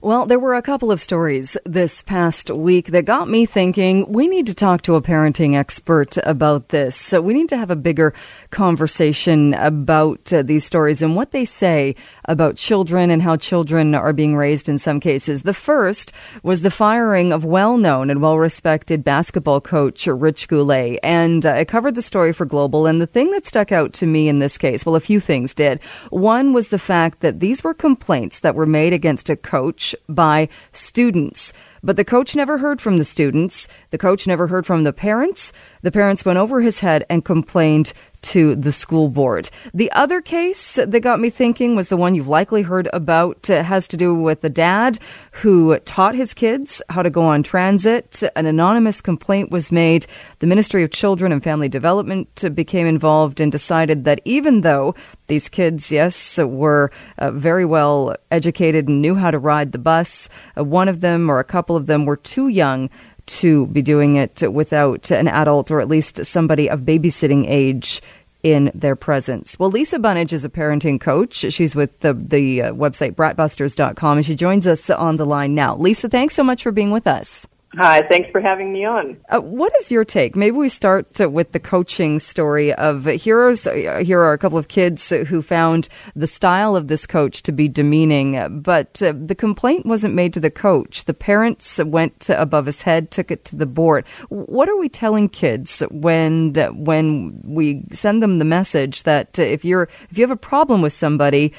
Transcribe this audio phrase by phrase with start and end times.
[0.00, 4.28] Well, there were a couple of stories this past week that got me thinking we
[4.28, 6.94] need to talk to a parenting expert about this.
[6.94, 8.14] So we need to have a bigger
[8.50, 11.96] conversation about uh, these stories and what they say
[12.26, 15.42] about children and how children are being raised in some cases.
[15.42, 16.12] The first
[16.44, 21.96] was the firing of well-known and well-respected basketball coach Rich Goulet, and uh, I covered
[21.96, 22.86] the story for Global.
[22.86, 25.54] And the thing that stuck out to me in this case, well, a few things
[25.54, 25.82] did.
[26.10, 30.48] One was the fact that these were complaints that were made against a coach by
[30.72, 31.52] students.
[31.82, 33.68] But the coach never heard from the students.
[33.90, 35.52] The coach never heard from the parents.
[35.82, 37.92] The parents went over his head and complained
[38.28, 39.48] to the school board.
[39.72, 43.46] The other case that got me thinking was the one you've likely heard about.
[43.46, 44.98] Has to do with the dad
[45.32, 48.22] who taught his kids how to go on transit.
[48.36, 50.06] An anonymous complaint was made.
[50.40, 54.94] The Ministry of Children and Family Development became involved and decided that even though
[55.26, 60.28] these kids, yes, were uh, very well educated and knew how to ride the bus,
[60.58, 62.90] uh, one of them or a couple of them were too young
[63.28, 68.02] to be doing it without an adult or at least somebody of babysitting age
[68.42, 69.58] in their presence.
[69.58, 71.44] Well, Lisa Bunnage is a parenting coach.
[71.52, 75.76] She's with the, the uh, website bratbusters.com and she joins us on the line now.
[75.76, 77.46] Lisa, thanks so much for being with us.
[77.74, 79.18] Hi, thanks for having me on.
[79.28, 80.34] Uh, what is your take?
[80.34, 83.66] Maybe we start uh, with the coaching story of uh, heroes.
[83.66, 87.52] Uh, here are a couple of kids who found the style of this coach to
[87.52, 91.04] be demeaning, but uh, the complaint wasn't made to the coach.
[91.04, 94.06] The parents went above his head, took it to the board.
[94.30, 99.90] What are we telling kids when when we send them the message that if you're
[100.10, 101.52] if you have a problem with somebody,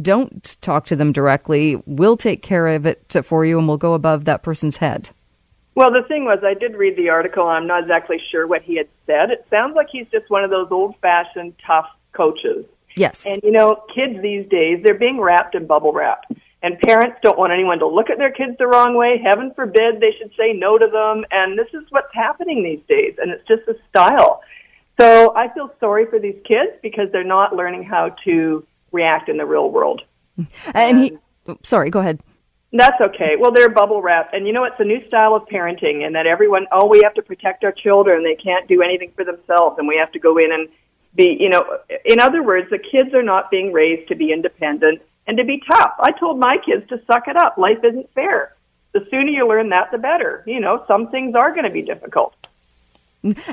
[0.00, 1.82] don't talk to them directly.
[1.86, 5.10] We'll take care of it for you, and we'll go above that person's head.
[5.74, 7.46] Well, the thing was, I did read the article.
[7.46, 9.30] I'm not exactly sure what he had said.
[9.30, 12.66] It sounds like he's just one of those old-fashioned tough coaches.
[12.96, 13.24] Yes.
[13.24, 16.24] And you know, kids these days, they're being wrapped in bubble wrap.
[16.62, 19.18] And parents don't want anyone to look at their kids the wrong way.
[19.24, 21.24] Heaven forbid they should say no to them.
[21.30, 23.14] And this is what's happening these days.
[23.18, 24.42] And it's just a style.
[25.00, 29.38] So I feel sorry for these kids because they're not learning how to react in
[29.38, 30.02] the real world.
[30.36, 31.18] And, and he,
[31.62, 32.20] sorry, go ahead.
[32.72, 33.34] That's okay.
[33.38, 34.30] Well, they're bubble wrap.
[34.32, 37.14] And you know, it's a new style of parenting and that everyone, oh, we have
[37.14, 38.22] to protect our children.
[38.22, 40.68] They can't do anything for themselves and we have to go in and
[41.14, 45.02] be, you know, in other words, the kids are not being raised to be independent
[45.26, 45.94] and to be tough.
[45.98, 47.58] I told my kids to suck it up.
[47.58, 48.54] Life isn't fair.
[48.92, 50.44] The sooner you learn that, the better.
[50.46, 52.34] You know, some things are going to be difficult.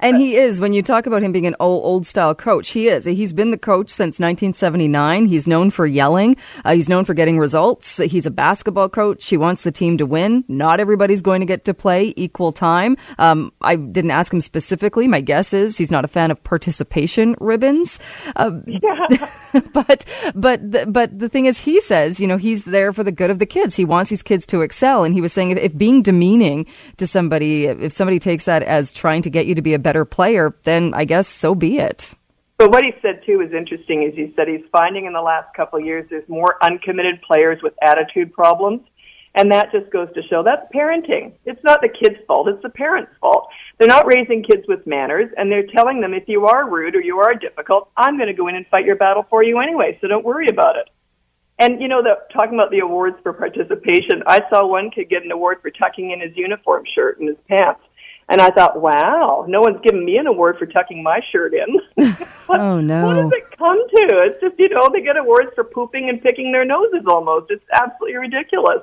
[0.00, 2.88] And he is, when you talk about him being an old, old style coach, he
[2.88, 3.06] is.
[3.06, 5.26] He's been the coach since 1979.
[5.26, 6.36] He's known for yelling.
[6.64, 7.96] Uh, he's known for getting results.
[7.96, 9.26] He's a basketball coach.
[9.26, 10.44] He wants the team to win.
[10.48, 12.96] Not everybody's going to get to play equal time.
[13.18, 15.08] Um, I didn't ask him specifically.
[15.08, 17.98] My guess is he's not a fan of participation ribbons.
[18.36, 19.06] Uh, yeah.
[19.72, 20.04] but,
[20.34, 23.30] but, the, but the thing is, he says, you know, he's there for the good
[23.30, 23.76] of the kids.
[23.76, 25.04] He wants these kids to excel.
[25.04, 26.66] And he was saying if, if being demeaning
[26.98, 30.04] to somebody, if somebody takes that as trying to get you to be a better
[30.04, 32.14] player, then I guess so be it.
[32.56, 34.04] But what he said too is interesting.
[34.04, 37.60] Is he said he's finding in the last couple of years there's more uncommitted players
[37.62, 38.82] with attitude problems,
[39.34, 41.32] and that just goes to show that's parenting.
[41.44, 43.48] It's not the kid's fault; it's the parents' fault.
[43.78, 47.02] They're not raising kids with manners, and they're telling them if you are rude or
[47.02, 49.98] you are difficult, I'm going to go in and fight your battle for you anyway.
[50.00, 50.88] So don't worry about it.
[51.58, 55.24] And you know, the, talking about the awards for participation, I saw one kid get
[55.24, 57.80] an award for tucking in his uniform shirt and his pants.
[58.28, 61.80] And I thought, wow, no one's given me an award for tucking my shirt in.
[62.46, 63.06] what, oh no!
[63.06, 64.22] What does it come to?
[64.26, 67.04] It's just you know they get awards for pooping and picking their noses.
[67.06, 68.82] Almost, it's absolutely ridiculous.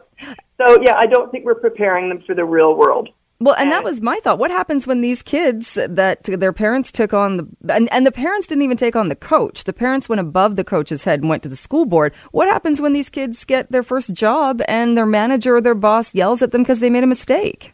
[0.59, 3.09] So yeah, I don't think we're preparing them for the real world.
[3.41, 4.37] Well, and that was my thought.
[4.37, 8.45] What happens when these kids that their parents took on the and, and the parents
[8.45, 9.63] didn't even take on the coach.
[9.63, 12.13] The parents went above the coach's head and went to the school board.
[12.31, 16.13] What happens when these kids get their first job and their manager or their boss
[16.13, 17.73] yells at them because they made a mistake?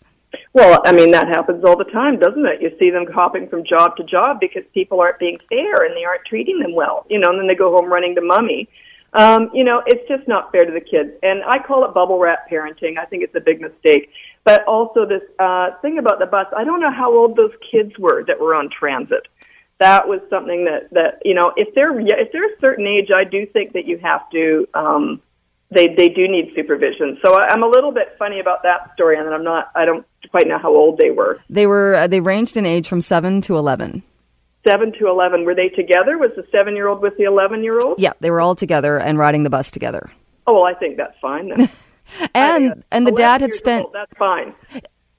[0.57, 2.63] Well, I mean, that happens all the time, doesn't it?
[2.63, 6.03] You see them hopping from job to job because people aren't being fair and they
[6.03, 8.67] aren't treating them well, you know, and then they go home running to mummy.
[9.13, 11.11] Um, you know, it's just not fair to the kids.
[11.21, 12.97] And I call it bubble wrap parenting.
[12.97, 14.09] I think it's a big mistake.
[14.45, 17.91] But also this uh, thing about the bus, I don't know how old those kids
[17.99, 19.27] were that were on transit.
[19.77, 23.25] That was something that, that you know, if they're, if they're a certain age, I
[23.25, 25.21] do think that you have to, um,
[25.69, 27.17] they they do need supervision.
[27.21, 29.71] So I, am a little bit funny about that story, and I'm not.
[29.75, 31.39] I don't quite know how old they were.
[31.49, 31.95] They were.
[31.95, 34.03] Uh, they ranged in age from seven to eleven.
[34.67, 35.45] Seven to eleven.
[35.45, 36.17] Were they together?
[36.17, 37.99] Was the seven-year-old with the eleven-year-old?
[37.99, 40.11] Yeah, they were all together and riding the bus together.
[40.45, 41.49] Oh well, I think that's fine.
[41.49, 41.69] Then.
[42.33, 43.85] and I, uh, and the dad had spent.
[43.85, 44.53] Old, that's fine.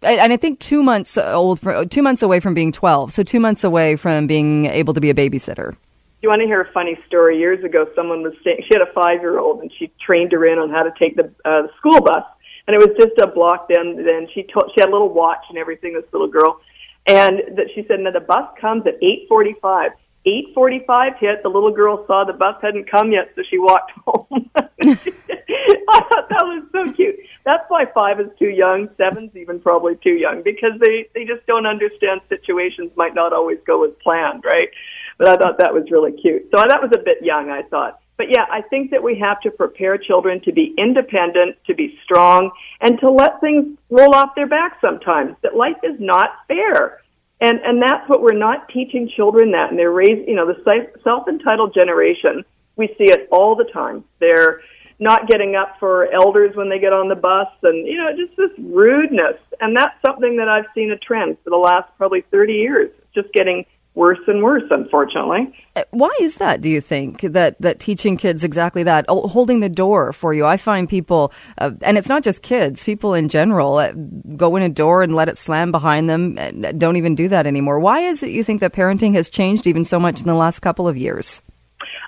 [0.00, 3.40] And I think two months old, for, two months away from being twelve, so two
[3.40, 5.76] months away from being able to be a babysitter.
[6.22, 7.38] you want to hear a funny story?
[7.38, 10.70] Years ago, someone was saying she had a five-year-old and she trained her in on
[10.70, 12.22] how to take the, uh, the school bus,
[12.69, 13.69] and it was just a block.
[13.69, 15.94] Then, then she told she had a little watch and everything.
[15.94, 16.61] This little girl,
[17.06, 19.93] and that she said, "Now the bus comes at eight forty-five.
[20.26, 21.43] 8:45 hit.
[21.43, 24.50] The little girl saw the bus hadn't come yet, so she walked home.
[24.56, 27.17] I thought that was so cute.
[27.44, 28.91] That's why five is too young.
[28.99, 33.59] Seven's even probably too young because they they just don't understand situations might not always
[33.67, 34.69] go as planned, right?
[35.17, 36.49] But I thought that was really cute.
[36.55, 38.00] So that was a bit young, I thought.
[38.19, 41.99] But yeah, I think that we have to prepare children to be independent, to be
[42.05, 42.50] strong,
[42.82, 45.37] and to let things roll off their back sometimes.
[45.43, 47.00] That life is not fair
[47.41, 49.70] and, and that's what we're not teaching children that.
[49.70, 52.44] And they're raised, you know, the self-entitled generation,
[52.76, 54.05] we see it all the time.
[54.19, 54.61] They're
[54.99, 58.37] not getting up for elders when they get on the bus and, you know, just
[58.37, 59.37] this rudeness.
[59.61, 62.91] And that's something that I've seen a trend for the last probably 30 years.
[63.14, 63.64] Just getting
[63.99, 65.53] worse and worse, unfortunately.
[65.77, 66.62] Uh, why is that?
[66.62, 70.47] Do you think that that teaching kids exactly that, holding the door for you?
[70.47, 73.93] I find people, uh, and it's not just kids, people in general, uh,
[74.37, 76.37] go in a door and let it slam behind them.
[76.79, 77.81] Don't even do that anymore.
[77.81, 80.61] Why is it you think that parenting has changed even so much in the last
[80.61, 81.43] couple of years?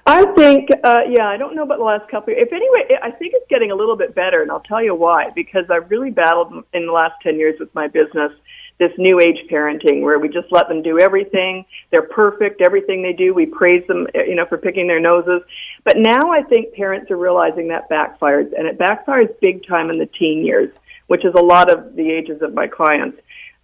[0.06, 2.32] I think, uh, yeah, I don't know about the last couple.
[2.32, 2.48] Of, years.
[2.48, 5.28] if anyway, I think it's getting a little bit better, and I'll tell you why.
[5.34, 8.32] Because I've really battled in the last ten years with my business
[8.80, 11.66] this new age parenting where we just let them do everything.
[11.90, 12.62] They're perfect.
[12.62, 15.42] Everything they do, we praise them, you know, for picking their noses.
[15.84, 19.98] But now I think parents are realizing that backfires and it backfires big time in
[19.98, 20.72] the teen years,
[21.08, 23.18] which is a lot of the ages of my clients.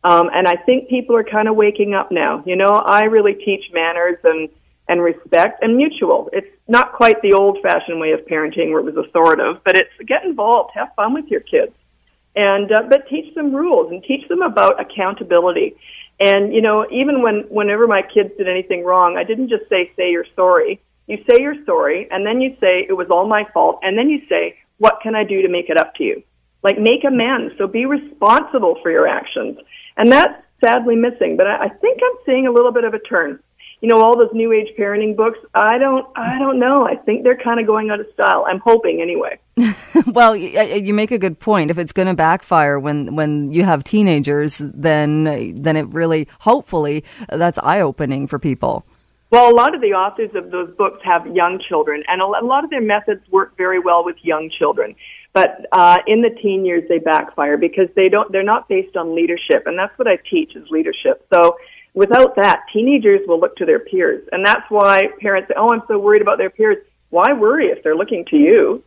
[0.04, 2.44] Um, and I think people are kind of waking up now.
[2.46, 4.50] You know, I really teach manners and,
[4.86, 6.28] and respect and mutual.
[6.34, 9.90] It's not quite the old fashioned way of parenting where it was authoritative, but it's
[10.06, 11.72] get involved, have fun with your kids
[12.36, 15.74] and uh, but teach them rules and teach them about accountability.
[16.20, 19.90] And you know, even when whenever my kids did anything wrong, I didn't just say
[19.96, 20.80] say you're sorry.
[21.06, 24.08] You say you're sorry, and then you say it was all my fault, and then
[24.08, 26.22] you say what can I do to make it up to you?
[26.62, 27.54] Like make amends.
[27.58, 29.58] So be responsible for your actions,
[29.96, 31.36] and that's sadly missing.
[31.36, 33.40] But I, I think I'm seeing a little bit of a turn
[33.81, 37.23] you know all those new age parenting books i don't i don't know i think
[37.23, 39.38] they're kind of going out of style i'm hoping anyway
[40.06, 43.84] well you make a good point if it's going to backfire when when you have
[43.84, 48.84] teenagers then then it really hopefully that's eye opening for people
[49.28, 52.62] well, a lot of the authors of those books have young children, and a lot
[52.62, 54.94] of their methods work very well with young children.
[55.32, 58.31] But uh, in the teen years, they backfire because they don't.
[58.31, 61.26] They're not based on leadership, and that's what I teach is leadership.
[61.32, 61.56] So
[61.96, 64.28] Without that, teenagers will look to their peers.
[64.31, 66.76] And that's why parents say, oh, I'm so worried about their peers.
[67.08, 68.84] Why worry if they're looking to you?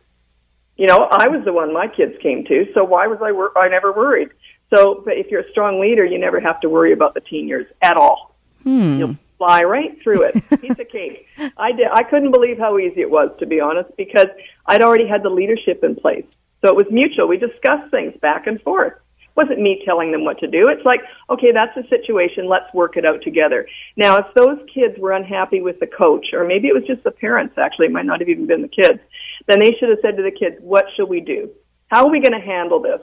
[0.76, 3.58] You know, I was the one my kids came to, so why was I wor-
[3.58, 4.28] I never worried?
[4.72, 7.48] So, but if you're a strong leader, you never have to worry about the teen
[7.48, 8.36] years at all.
[8.62, 8.98] Hmm.
[9.00, 10.34] You'll fly right through it.
[10.60, 11.26] Piece of cake.
[11.56, 11.88] I did.
[11.92, 14.28] I couldn't believe how easy it was, to be honest, because
[14.66, 16.26] I'd already had the leadership in place.
[16.62, 17.26] So it was mutual.
[17.26, 18.94] We discussed things back and forth
[19.40, 20.68] wasn't me telling them what to do.
[20.68, 22.42] It's like, okay, that's the situation.
[22.46, 23.60] Let's work it out together.
[23.96, 27.10] Now, if those kids were unhappy with the coach, or maybe it was just the
[27.10, 29.00] parents, actually, it might not have even been the kids,
[29.46, 31.50] then they should have said to the kids, what should we do?
[31.88, 33.00] How are we going to handle this?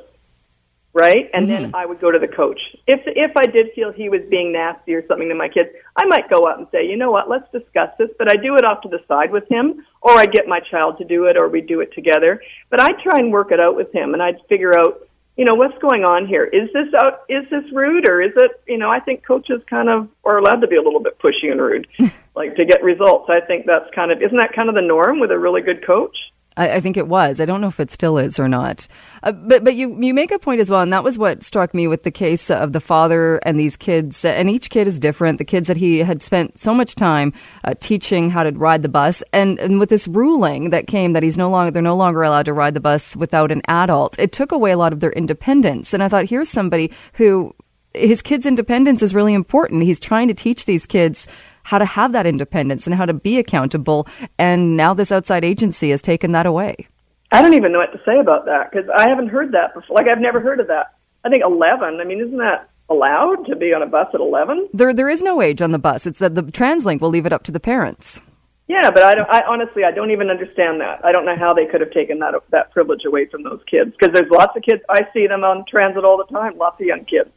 [0.93, 1.29] Right?
[1.33, 1.63] And mm-hmm.
[1.63, 2.59] then I would go to the coach.
[2.87, 6.05] If, if I did feel he was being nasty or something to my kids, I
[6.05, 8.65] might go up and say, you know what, let's discuss this, but I do it
[8.65, 11.49] off to the side with him, or I get my child to do it, or
[11.49, 12.41] we do it together.
[12.71, 15.06] But I try and work it out with him, and I'd figure out,
[15.37, 16.45] you know, what's going on here?
[16.45, 19.87] Is this out, is this rude or is it, you know, I think coaches kind
[19.87, 21.87] of are allowed to be a little bit pushy and rude,
[22.35, 23.29] like to get results.
[23.29, 25.85] I think that's kind of, isn't that kind of the norm with a really good
[25.85, 26.17] coach?
[26.57, 27.39] I, I, think it was.
[27.39, 28.87] I don't know if it still is or not.
[29.23, 31.73] Uh, but but you you make a point as well, and that was what struck
[31.73, 34.25] me with the case of the father and these kids.
[34.25, 35.37] And each kid is different.
[35.37, 37.33] The kids that he had spent so much time
[37.63, 41.23] uh, teaching how to ride the bus, and and with this ruling that came that
[41.23, 44.17] he's no longer they're no longer allowed to ride the bus without an adult.
[44.19, 45.93] It took away a lot of their independence.
[45.93, 47.53] And I thought, here's somebody who
[47.93, 49.83] his kids' independence is really important.
[49.83, 51.27] He's trying to teach these kids
[51.67, 54.07] how to have that independence and how to be accountable.
[54.39, 56.87] And now this outside agency has taken that away.
[57.33, 59.97] I don't even know what to say about that because I haven't heard that before.
[59.97, 60.95] Like I've never heard of that.
[61.25, 61.99] I think 11.
[61.99, 64.69] I mean, isn't that allowed to be on a bus at 11?
[64.73, 66.07] There, there is no age on the bus.
[66.07, 68.21] It's that the TransLink will leave it up to the parents.
[68.69, 69.29] Yeah, but I don't.
[69.29, 71.03] I honestly, I don't even understand that.
[71.03, 73.91] I don't know how they could have taken that that privilege away from those kids
[73.91, 74.81] because there's lots of kids.
[74.89, 76.57] I see them on transit all the time.
[76.57, 77.29] Lots of young kids.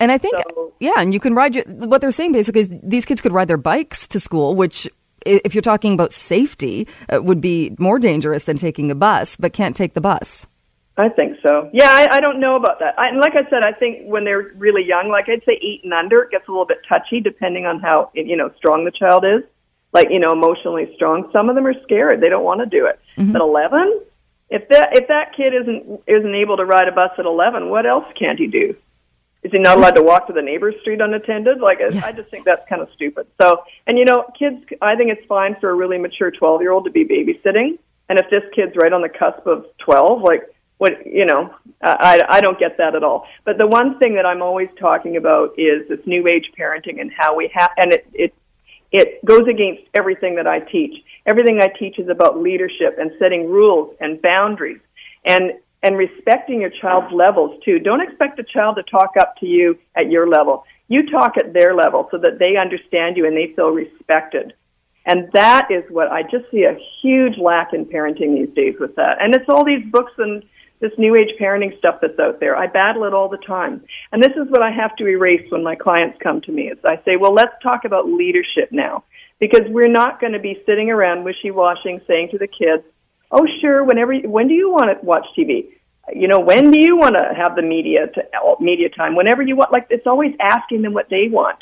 [0.00, 2.68] And I think, so, yeah, and you can ride your, what they're saying basically is
[2.82, 4.88] these kids could ride their bikes to school, which
[5.26, 9.52] if you're talking about safety, uh, would be more dangerous than taking a bus, but
[9.52, 10.46] can't take the bus.
[10.96, 11.68] I think so.
[11.72, 12.98] Yeah, I, I don't know about that.
[12.98, 15.84] I, and like I said, I think when they're really young, like I'd say eight
[15.84, 18.90] and under, it gets a little bit touchy depending on how you know strong the
[18.90, 19.42] child is.
[19.92, 21.28] like you know emotionally strong.
[21.32, 23.00] Some of them are scared; they don't want to do it.
[23.16, 23.32] Mm-hmm.
[23.32, 24.00] But eleven,
[24.48, 27.86] if that if that kid isn't isn't able to ride a bus at eleven, what
[27.86, 28.76] else can't he do?
[29.42, 31.60] Is he not allowed to walk to the neighbor's street unattended?
[31.60, 32.02] Like, yeah.
[32.04, 33.26] I just think that's kind of stupid.
[33.40, 36.72] So, and you know, kids, I think it's fine for a really mature 12 year
[36.72, 37.78] old to be babysitting.
[38.10, 40.42] And if this kid's right on the cusp of 12, like,
[40.78, 43.26] what, you know, I, I don't get that at all.
[43.44, 47.12] But the one thing that I'm always talking about is this new age parenting and
[47.16, 48.34] how we have, and it, it,
[48.90, 51.04] it goes against everything that I teach.
[51.26, 54.80] Everything I teach is about leadership and setting rules and boundaries.
[55.24, 57.78] And and respecting your child's levels too.
[57.78, 60.64] Don't expect a child to talk up to you at your level.
[60.88, 64.54] You talk at their level so that they understand you and they feel respected.
[65.06, 68.96] And that is what I just see a huge lack in parenting these days with
[68.96, 69.18] that.
[69.20, 70.42] And it's all these books and
[70.80, 72.56] this new age parenting stuff that's out there.
[72.56, 73.82] I battle it all the time.
[74.12, 76.78] And this is what I have to erase when my clients come to me is
[76.84, 79.04] I say, well, let's talk about leadership now.
[79.38, 82.82] Because we're not going to be sitting around wishy-washing saying to the kids,
[83.30, 83.84] Oh, sure.
[83.84, 85.68] Whenever, when do you want to watch TV?
[86.14, 88.22] You know, when do you want to have the media to
[88.60, 89.14] media time?
[89.14, 89.72] Whenever you want.
[89.72, 91.58] Like it's always asking them what they want,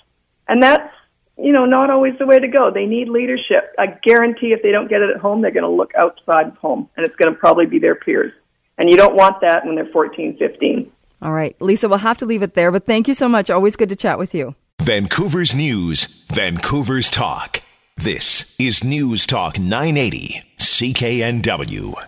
[0.47, 0.91] and that's
[1.37, 2.71] you know not always the way to go.
[2.73, 3.75] They need leadership.
[3.79, 6.57] I guarantee if they don't get it at home, they're going to look outside of
[6.57, 8.33] home, and it's going to probably be their peers.
[8.79, 10.93] And you don't want that when they're 14, 15.
[11.21, 12.71] All right, Lisa, we'll have to leave it there.
[12.71, 13.51] But thank you so much.
[13.51, 14.55] Always good to chat with you.
[14.81, 17.61] Vancouver's News, Vancouver's Talk.
[17.97, 20.41] This is News Talk 980,
[20.79, 21.93] CKNW.